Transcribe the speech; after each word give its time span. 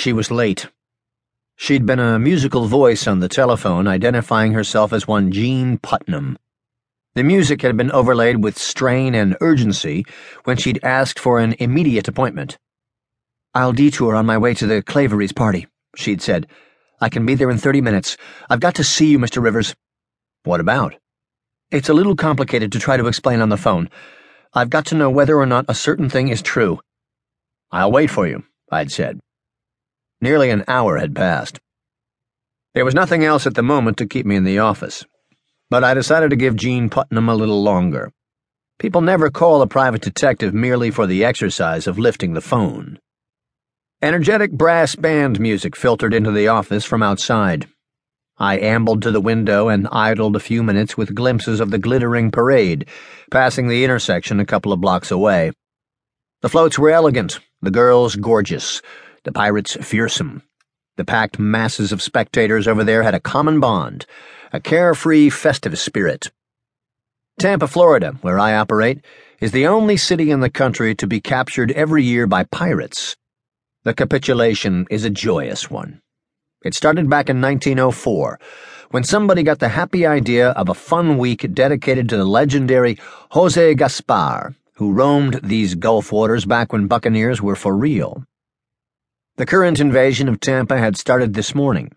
She 0.00 0.14
was 0.14 0.30
late. 0.30 0.66
She'd 1.56 1.84
been 1.84 2.00
a 2.00 2.18
musical 2.18 2.66
voice 2.66 3.06
on 3.06 3.20
the 3.20 3.28
telephone, 3.28 3.86
identifying 3.86 4.54
herself 4.54 4.94
as 4.94 5.06
one 5.06 5.30
Jean 5.30 5.76
Putnam. 5.76 6.38
The 7.16 7.22
music 7.22 7.60
had 7.60 7.76
been 7.76 7.92
overlaid 7.92 8.42
with 8.42 8.56
strain 8.56 9.14
and 9.14 9.36
urgency 9.42 10.06
when 10.44 10.56
she'd 10.56 10.82
asked 10.82 11.18
for 11.18 11.38
an 11.38 11.54
immediate 11.58 12.08
appointment. 12.08 12.56
I'll 13.54 13.74
detour 13.74 14.16
on 14.16 14.24
my 14.24 14.38
way 14.38 14.54
to 14.54 14.66
the 14.66 14.82
Claveries 14.82 15.32
party, 15.32 15.66
she'd 15.94 16.22
said. 16.22 16.46
I 17.02 17.10
can 17.10 17.26
be 17.26 17.34
there 17.34 17.50
in 17.50 17.58
30 17.58 17.82
minutes. 17.82 18.16
I've 18.48 18.60
got 18.60 18.76
to 18.76 18.84
see 18.84 19.08
you, 19.08 19.18
Mr. 19.18 19.42
Rivers. 19.42 19.74
What 20.44 20.60
about? 20.60 20.94
It's 21.70 21.90
a 21.90 21.94
little 21.94 22.16
complicated 22.16 22.72
to 22.72 22.78
try 22.78 22.96
to 22.96 23.06
explain 23.06 23.42
on 23.42 23.50
the 23.50 23.58
phone. 23.58 23.90
I've 24.54 24.70
got 24.70 24.86
to 24.86 24.94
know 24.94 25.10
whether 25.10 25.36
or 25.36 25.44
not 25.44 25.66
a 25.68 25.74
certain 25.74 26.08
thing 26.08 26.28
is 26.28 26.40
true. 26.40 26.80
I'll 27.70 27.92
wait 27.92 28.08
for 28.08 28.26
you, 28.26 28.44
I'd 28.72 28.90
said. 28.90 29.20
Nearly 30.22 30.50
an 30.50 30.64
hour 30.68 30.98
had 30.98 31.16
passed. 31.16 31.60
There 32.74 32.84
was 32.84 32.94
nothing 32.94 33.24
else 33.24 33.46
at 33.46 33.54
the 33.54 33.62
moment 33.62 33.96
to 33.98 34.06
keep 34.06 34.26
me 34.26 34.36
in 34.36 34.44
the 34.44 34.58
office, 34.58 35.06
but 35.70 35.82
I 35.82 35.94
decided 35.94 36.28
to 36.28 36.36
give 36.36 36.56
Jean 36.56 36.90
Putnam 36.90 37.30
a 37.30 37.34
little 37.34 37.62
longer. 37.62 38.12
People 38.78 39.00
never 39.00 39.30
call 39.30 39.62
a 39.62 39.66
private 39.66 40.02
detective 40.02 40.52
merely 40.52 40.90
for 40.90 41.06
the 41.06 41.24
exercise 41.24 41.86
of 41.86 41.98
lifting 41.98 42.34
the 42.34 42.42
phone. 42.42 42.98
Energetic 44.02 44.52
brass 44.52 44.94
band 44.94 45.40
music 45.40 45.74
filtered 45.74 46.12
into 46.12 46.32
the 46.32 46.48
office 46.48 46.84
from 46.84 47.02
outside. 47.02 47.66
I 48.36 48.58
ambled 48.58 49.00
to 49.02 49.10
the 49.10 49.20
window 49.22 49.68
and 49.68 49.88
idled 49.90 50.36
a 50.36 50.40
few 50.40 50.62
minutes 50.62 50.98
with 50.98 51.14
glimpses 51.14 51.60
of 51.60 51.70
the 51.70 51.78
glittering 51.78 52.30
parade, 52.30 52.86
passing 53.30 53.68
the 53.68 53.84
intersection 53.84 54.38
a 54.38 54.46
couple 54.46 54.72
of 54.72 54.82
blocks 54.82 55.10
away. 55.10 55.52
The 56.42 56.48
floats 56.50 56.78
were 56.78 56.90
elegant, 56.90 57.40
the 57.62 57.70
girls 57.70 58.16
gorgeous 58.16 58.82
the 59.24 59.32
pirates 59.32 59.76
fearsome. 59.80 60.42
The 60.96 61.04
packed 61.04 61.38
masses 61.38 61.92
of 61.92 62.02
spectators 62.02 62.66
over 62.66 62.84
there 62.84 63.02
had 63.02 63.14
a 63.14 63.20
common 63.20 63.60
bond, 63.60 64.06
a 64.52 64.60
carefree, 64.60 65.30
festive 65.30 65.78
spirit. 65.78 66.30
Tampa, 67.38 67.66
Florida, 67.68 68.18
where 68.22 68.38
I 68.38 68.54
operate, 68.54 69.04
is 69.40 69.52
the 69.52 69.66
only 69.66 69.96
city 69.96 70.30
in 70.30 70.40
the 70.40 70.50
country 70.50 70.94
to 70.96 71.06
be 71.06 71.20
captured 71.20 71.72
every 71.72 72.04
year 72.04 72.26
by 72.26 72.44
pirates. 72.44 73.16
The 73.84 73.94
capitulation 73.94 74.86
is 74.90 75.04
a 75.04 75.10
joyous 75.10 75.70
one. 75.70 76.02
It 76.62 76.74
started 76.74 77.08
back 77.08 77.30
in 77.30 77.40
1904 77.40 78.38
when 78.90 79.04
somebody 79.04 79.42
got 79.42 79.60
the 79.60 79.68
happy 79.68 80.04
idea 80.04 80.50
of 80.50 80.68
a 80.68 80.74
fun 80.74 81.16
week 81.16 81.46
dedicated 81.54 82.08
to 82.08 82.16
the 82.18 82.24
legendary 82.26 82.98
Jose 83.30 83.74
Gaspar, 83.74 84.54
who 84.74 84.92
roamed 84.92 85.40
these 85.42 85.74
Gulf 85.74 86.12
waters 86.12 86.44
back 86.44 86.72
when 86.72 86.88
buccaneers 86.88 87.40
were 87.40 87.56
for 87.56 87.74
real. 87.74 88.24
The 89.40 89.46
current 89.46 89.80
invasion 89.80 90.28
of 90.28 90.38
Tampa 90.38 90.76
had 90.76 90.98
started 90.98 91.32
this 91.32 91.54
morning, 91.54 91.92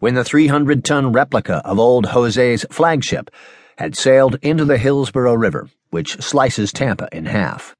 when 0.00 0.14
the 0.14 0.24
300 0.24 0.84
ton 0.84 1.12
replica 1.12 1.62
of 1.64 1.78
old 1.78 2.06
Jose's 2.06 2.66
flagship 2.68 3.30
had 3.78 3.94
sailed 3.94 4.40
into 4.42 4.64
the 4.64 4.76
Hillsborough 4.76 5.34
River, 5.36 5.70
which 5.90 6.20
slices 6.20 6.72
Tampa 6.72 7.08
in 7.12 7.26
half. 7.26 7.76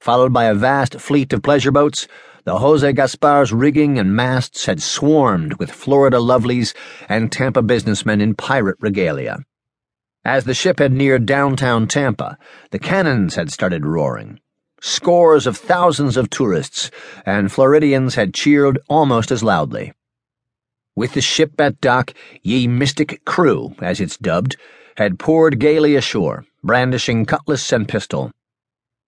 Followed 0.00 0.32
by 0.32 0.44
a 0.44 0.54
vast 0.54 0.98
fleet 0.98 1.30
of 1.34 1.42
pleasure 1.42 1.70
boats, 1.70 2.08
the 2.44 2.56
Jose 2.56 2.90
Gaspar's 2.94 3.52
rigging 3.52 3.98
and 3.98 4.16
masts 4.16 4.64
had 4.64 4.80
swarmed 4.80 5.58
with 5.58 5.70
Florida 5.70 6.16
lovelies 6.16 6.72
and 7.10 7.30
Tampa 7.30 7.60
businessmen 7.60 8.22
in 8.22 8.34
pirate 8.34 8.78
regalia. 8.80 9.40
As 10.24 10.44
the 10.44 10.54
ship 10.54 10.78
had 10.78 10.92
neared 10.92 11.26
downtown 11.26 11.86
Tampa, 11.86 12.38
the 12.70 12.78
cannons 12.78 13.34
had 13.34 13.52
started 13.52 13.84
roaring 13.84 14.40
Scores 14.88 15.48
of 15.48 15.56
thousands 15.56 16.16
of 16.16 16.30
tourists 16.30 16.92
and 17.26 17.50
Floridians 17.50 18.14
had 18.14 18.32
cheered 18.32 18.78
almost 18.88 19.32
as 19.32 19.42
loudly. 19.42 19.92
With 20.94 21.14
the 21.14 21.20
ship 21.20 21.60
at 21.60 21.80
dock, 21.80 22.14
Ye 22.42 22.68
Mystic 22.68 23.24
Krewe, 23.24 23.74
as 23.82 24.00
it's 24.00 24.16
dubbed, 24.16 24.56
had 24.96 25.18
poured 25.18 25.58
gaily 25.58 25.96
ashore, 25.96 26.46
brandishing 26.62 27.26
cutlass 27.26 27.72
and 27.72 27.88
pistol. 27.88 28.30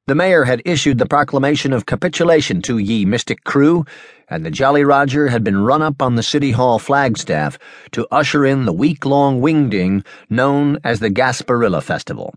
The 0.08 0.16
mayor 0.16 0.42
had 0.44 0.62
issued 0.64 0.98
the 0.98 1.06
proclamation 1.06 1.72
of 1.72 1.86
capitulation 1.86 2.60
to 2.62 2.78
Ye 2.78 3.04
Mystic 3.04 3.44
Krewe, 3.44 3.86
and 4.28 4.44
the 4.44 4.50
Jolly 4.50 4.82
Roger 4.82 5.28
had 5.28 5.44
been 5.44 5.62
run 5.62 5.80
up 5.80 6.02
on 6.02 6.16
the 6.16 6.24
City 6.24 6.50
Hall 6.50 6.80
flagstaff 6.80 7.56
to 7.92 8.08
usher 8.10 8.44
in 8.44 8.64
the 8.64 8.72
week 8.72 9.06
long 9.06 9.40
wingding 9.40 10.04
known 10.28 10.78
as 10.82 10.98
the 10.98 11.08
Gasparilla 11.08 11.84
Festival. 11.84 12.34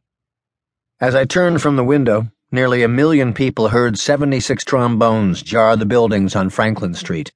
As 0.99 1.15
I 1.15 1.25
turned 1.25 1.63
from 1.63 1.75
the 1.75 1.83
window, 1.83 2.27
Nearly 2.53 2.83
a 2.83 2.89
million 2.89 3.33
people 3.33 3.69
heard 3.69 3.97
76 3.97 4.65
trombones 4.65 5.41
jar 5.41 5.77
the 5.77 5.85
buildings 5.85 6.35
on 6.35 6.49
Franklin 6.49 6.93
Street. 6.93 7.31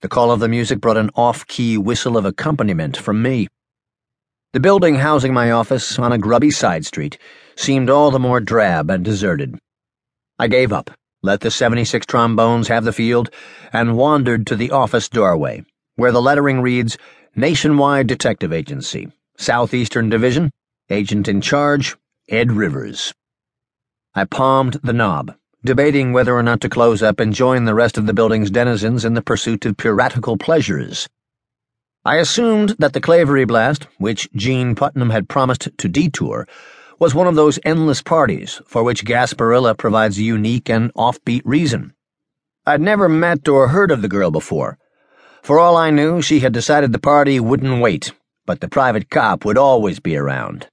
The 0.00 0.08
call 0.08 0.32
of 0.32 0.40
the 0.40 0.48
music 0.48 0.80
brought 0.80 0.96
an 0.96 1.10
off 1.14 1.46
key 1.46 1.78
whistle 1.78 2.16
of 2.16 2.24
accompaniment 2.24 2.96
from 2.96 3.22
me. 3.22 3.46
The 4.52 4.58
building 4.58 4.96
housing 4.96 5.32
my 5.32 5.52
office 5.52 5.96
on 5.96 6.10
a 6.10 6.18
grubby 6.18 6.50
side 6.50 6.84
street 6.84 7.18
seemed 7.54 7.88
all 7.88 8.10
the 8.10 8.18
more 8.18 8.40
drab 8.40 8.90
and 8.90 9.04
deserted. 9.04 9.60
I 10.40 10.48
gave 10.48 10.72
up, 10.72 10.90
let 11.22 11.42
the 11.42 11.50
76 11.52 12.04
trombones 12.06 12.66
have 12.66 12.82
the 12.82 12.92
field, 12.92 13.30
and 13.72 13.96
wandered 13.96 14.48
to 14.48 14.56
the 14.56 14.72
office 14.72 15.08
doorway, 15.08 15.64
where 15.94 16.10
the 16.10 16.20
lettering 16.20 16.60
reads 16.60 16.98
Nationwide 17.36 18.08
Detective 18.08 18.52
Agency, 18.52 19.08
Southeastern 19.38 20.08
Division, 20.08 20.50
Agent 20.90 21.28
in 21.28 21.40
Charge, 21.40 21.96
Ed 22.28 22.50
Rivers. 22.50 23.14
I 24.14 24.24
palmed 24.26 24.74
the 24.82 24.92
knob, 24.92 25.34
debating 25.64 26.12
whether 26.12 26.36
or 26.36 26.42
not 26.42 26.60
to 26.60 26.68
close 26.68 27.02
up 27.02 27.18
and 27.18 27.32
join 27.32 27.64
the 27.64 27.74
rest 27.74 27.96
of 27.96 28.04
the 28.04 28.12
building's 28.12 28.50
denizens 28.50 29.06
in 29.06 29.14
the 29.14 29.22
pursuit 29.22 29.64
of 29.64 29.78
piratical 29.78 30.36
pleasures. 30.36 31.08
I 32.04 32.16
assumed 32.16 32.76
that 32.78 32.92
the 32.92 33.00
Clavery 33.00 33.46
Blast, 33.46 33.86
which 33.96 34.28
Jean 34.34 34.74
Putnam 34.74 35.08
had 35.08 35.30
promised 35.30 35.70
to 35.78 35.88
detour, 35.88 36.46
was 36.98 37.14
one 37.14 37.26
of 37.26 37.36
those 37.36 37.58
endless 37.64 38.02
parties 38.02 38.60
for 38.66 38.82
which 38.82 39.06
Gasparilla 39.06 39.78
provides 39.78 40.18
a 40.18 40.22
unique 40.22 40.68
and 40.68 40.92
offbeat 40.92 41.40
reason. 41.46 41.94
I'd 42.66 42.82
never 42.82 43.08
met 43.08 43.48
or 43.48 43.68
heard 43.68 43.90
of 43.90 44.02
the 44.02 44.08
girl 44.08 44.30
before. 44.30 44.76
For 45.42 45.58
all 45.58 45.74
I 45.76 45.88
knew, 45.88 46.20
she 46.20 46.40
had 46.40 46.52
decided 46.52 46.92
the 46.92 46.98
party 46.98 47.40
wouldn't 47.40 47.80
wait, 47.80 48.12
but 48.44 48.60
the 48.60 48.68
private 48.68 49.08
cop 49.08 49.46
would 49.46 49.56
always 49.56 50.00
be 50.00 50.16
around. 50.18 50.68